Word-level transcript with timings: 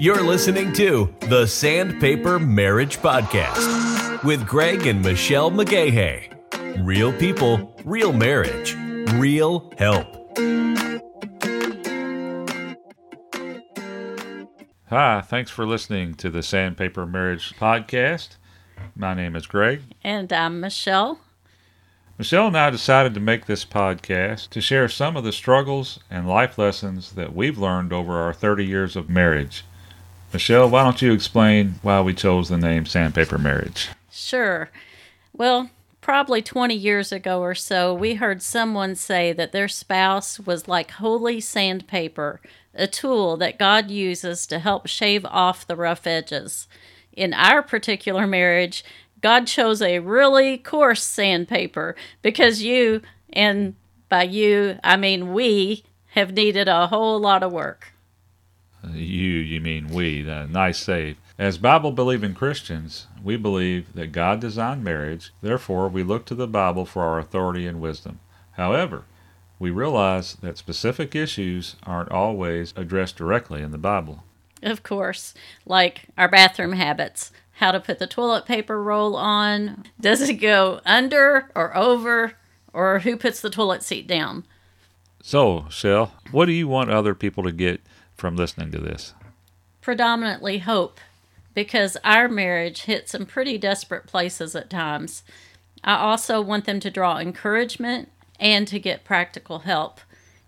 You're 0.00 0.22
listening 0.22 0.72
to 0.72 1.14
the 1.20 1.46
Sandpaper 1.46 2.38
Marriage 2.38 3.00
Podcast 3.00 4.24
with 4.24 4.46
Greg 4.46 4.86
and 4.86 5.02
Michelle 5.02 5.50
McGahay. 5.50 6.32
Real 6.82 7.12
people, 7.12 7.78
real 7.84 8.10
marriage, 8.10 8.74
real 9.16 9.70
help. 9.76 10.06
Hi, 14.88 15.20
thanks 15.20 15.50
for 15.50 15.66
listening 15.66 16.14
to 16.14 16.30
the 16.30 16.42
Sandpaper 16.42 17.04
Marriage 17.04 17.52
Podcast. 17.56 18.36
My 18.96 19.12
name 19.12 19.36
is 19.36 19.46
Greg. 19.46 19.82
And 20.02 20.32
I'm 20.32 20.60
Michelle. 20.60 21.20
Michelle 22.16 22.46
and 22.46 22.56
I 22.56 22.70
decided 22.70 23.12
to 23.12 23.20
make 23.20 23.44
this 23.44 23.66
podcast 23.66 24.48
to 24.48 24.62
share 24.62 24.88
some 24.88 25.14
of 25.14 25.24
the 25.24 25.32
struggles 25.32 26.00
and 26.10 26.26
life 26.26 26.56
lessons 26.56 27.12
that 27.12 27.36
we've 27.36 27.58
learned 27.58 27.92
over 27.92 28.14
our 28.14 28.32
30 28.32 28.64
years 28.64 28.96
of 28.96 29.10
marriage. 29.10 29.62
Michelle, 30.32 30.70
why 30.70 30.84
don't 30.84 31.02
you 31.02 31.12
explain 31.12 31.74
why 31.82 32.00
we 32.00 32.14
chose 32.14 32.48
the 32.48 32.56
name 32.56 32.86
Sandpaper 32.86 33.36
Marriage? 33.36 33.88
Sure. 34.12 34.70
Well, 35.32 35.70
probably 36.00 36.40
20 36.40 36.74
years 36.74 37.10
ago 37.10 37.40
or 37.40 37.54
so, 37.54 37.92
we 37.92 38.14
heard 38.14 38.40
someone 38.40 38.94
say 38.94 39.32
that 39.32 39.52
their 39.52 39.68
spouse 39.68 40.38
was 40.38 40.68
like 40.68 40.92
holy 40.92 41.40
sandpaper, 41.40 42.40
a 42.74 42.86
tool 42.86 43.36
that 43.38 43.58
God 43.58 43.90
uses 43.90 44.46
to 44.46 44.60
help 44.60 44.86
shave 44.86 45.24
off 45.26 45.66
the 45.66 45.76
rough 45.76 46.06
edges. 46.06 46.68
In 47.12 47.34
our 47.34 47.62
particular 47.62 48.26
marriage, 48.26 48.84
God 49.20 49.46
chose 49.46 49.82
a 49.82 49.98
really 49.98 50.58
coarse 50.58 51.02
sandpaper 51.02 51.96
because 52.22 52.62
you, 52.62 53.02
and 53.32 53.74
by 54.08 54.22
you, 54.22 54.78
I 54.84 54.96
mean 54.96 55.32
we, 55.32 55.84
have 56.12 56.32
needed 56.32 56.68
a 56.68 56.88
whole 56.88 57.18
lot 57.18 57.42
of 57.42 57.52
work. 57.52 57.92
You, 58.84 59.30
you 59.30 59.60
mean 59.60 59.88
we. 59.88 60.28
Uh, 60.28 60.46
nice 60.46 60.78
save. 60.78 61.16
As 61.38 61.58
Bible 61.58 61.92
believing 61.92 62.34
Christians, 62.34 63.06
we 63.22 63.36
believe 63.36 63.92
that 63.94 64.12
God 64.12 64.40
designed 64.40 64.84
marriage, 64.84 65.32
therefore, 65.42 65.88
we 65.88 66.02
look 66.02 66.24
to 66.26 66.34
the 66.34 66.46
Bible 66.46 66.84
for 66.84 67.02
our 67.02 67.18
authority 67.18 67.66
and 67.66 67.80
wisdom. 67.80 68.20
However, 68.52 69.04
we 69.58 69.70
realize 69.70 70.34
that 70.36 70.58
specific 70.58 71.14
issues 71.14 71.76
aren't 71.84 72.10
always 72.10 72.72
addressed 72.76 73.16
directly 73.16 73.62
in 73.62 73.70
the 73.70 73.78
Bible. 73.78 74.24
Of 74.62 74.82
course, 74.82 75.34
like 75.64 76.06
our 76.18 76.28
bathroom 76.28 76.72
habits 76.72 77.32
how 77.60 77.70
to 77.72 77.78
put 77.78 77.98
the 77.98 78.06
toilet 78.06 78.46
paper 78.46 78.82
roll 78.82 79.14
on. 79.14 79.84
Does 80.00 80.26
it 80.26 80.34
go 80.34 80.80
under 80.86 81.50
or 81.54 81.76
over, 81.76 82.32
or 82.72 83.00
who 83.00 83.18
puts 83.18 83.40
the 83.40 83.50
toilet 83.50 83.82
seat 83.82 84.06
down? 84.06 84.44
So, 85.22 85.66
Shell, 85.68 86.14
what 86.30 86.46
do 86.46 86.52
you 86.52 86.66
want 86.66 86.90
other 86.90 87.14
people 87.14 87.44
to 87.44 87.52
get 87.52 87.82
from 88.20 88.36
listening 88.36 88.70
to 88.70 88.78
this? 88.78 89.14
Predominantly 89.80 90.58
hope, 90.58 91.00
because 91.54 91.96
our 92.04 92.28
marriage 92.28 92.82
hit 92.82 93.08
some 93.08 93.26
pretty 93.26 93.58
desperate 93.58 94.06
places 94.06 94.54
at 94.54 94.70
times. 94.70 95.24
I 95.82 95.96
also 95.96 96.40
want 96.40 96.66
them 96.66 96.78
to 96.80 96.90
draw 96.90 97.18
encouragement 97.18 98.10
and 98.38 98.68
to 98.68 98.78
get 98.78 99.04
practical 99.04 99.60
help. 99.60 100.00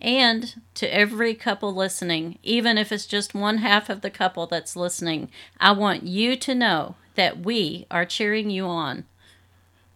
And 0.00 0.60
to 0.74 0.94
every 0.94 1.34
couple 1.34 1.74
listening, 1.74 2.38
even 2.42 2.78
if 2.78 2.92
it's 2.92 3.06
just 3.06 3.34
one 3.34 3.58
half 3.58 3.88
of 3.88 4.02
the 4.02 4.10
couple 4.10 4.46
that's 4.46 4.76
listening, 4.76 5.30
I 5.58 5.72
want 5.72 6.04
you 6.04 6.36
to 6.36 6.54
know 6.54 6.96
that 7.14 7.40
we 7.40 7.86
are 7.90 8.04
cheering 8.04 8.50
you 8.50 8.66
on. 8.66 9.04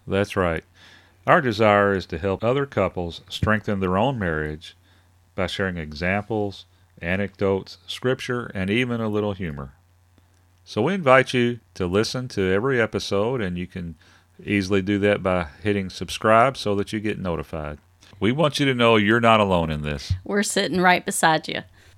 That's 0.06 0.36
right. 0.36 0.64
Our 1.26 1.40
desire 1.40 1.92
is 1.92 2.06
to 2.06 2.18
help 2.18 2.42
other 2.42 2.66
couples 2.66 3.20
strengthen 3.28 3.80
their 3.80 3.96
own 3.96 4.18
marriage 4.18 4.74
by 5.34 5.46
sharing 5.46 5.76
examples, 5.76 6.64
anecdotes, 7.00 7.78
scripture, 7.86 8.50
and 8.54 8.70
even 8.70 9.00
a 9.00 9.08
little 9.08 9.32
humor. 9.32 9.74
So 10.64 10.82
we 10.82 10.94
invite 10.94 11.34
you 11.34 11.60
to 11.74 11.86
listen 11.86 12.28
to 12.28 12.52
every 12.52 12.80
episode, 12.80 13.40
and 13.40 13.58
you 13.58 13.66
can 13.66 13.96
easily 14.44 14.82
do 14.82 14.98
that 15.00 15.22
by 15.22 15.48
hitting 15.62 15.90
subscribe 15.90 16.56
so 16.56 16.74
that 16.76 16.92
you 16.92 17.00
get 17.00 17.18
notified. 17.18 17.78
We 18.18 18.32
want 18.32 18.60
you 18.60 18.66
to 18.66 18.74
know 18.74 18.96
you're 18.96 19.20
not 19.20 19.40
alone 19.40 19.70
in 19.70 19.82
this. 19.82 20.12
We're 20.24 20.42
sitting 20.42 20.80
right 20.80 21.04
beside 21.04 21.48
you. 21.48 21.62